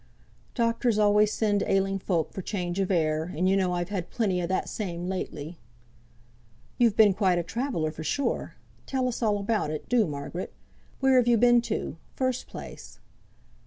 "Doctors 0.55 0.97
always 0.97 1.31
send 1.31 1.61
ailing 1.61 1.99
folk 1.99 2.33
for 2.33 2.41
change 2.41 2.79
of 2.79 2.89
air! 2.89 3.31
and 3.37 3.47
you 3.47 3.55
know 3.55 3.73
I've 3.73 3.89
had 3.89 4.09
plenty 4.09 4.41
o' 4.41 4.47
that 4.47 4.67
same 4.67 5.05
lately." 5.07 5.59
"You've 6.79 6.95
been 6.95 7.13
quite 7.13 7.37
a 7.37 7.43
traveller 7.43 7.91
for 7.91 8.03
sure! 8.03 8.55
Tell 8.87 9.07
us 9.07 9.21
all 9.21 9.37
about 9.37 9.69
it, 9.69 9.87
do, 9.87 10.07
Margaret. 10.07 10.53
Where 11.01 11.17
have 11.17 11.27
you 11.27 11.37
been 11.37 11.61
to, 11.69 11.97
first 12.15 12.47
place?" 12.47 12.99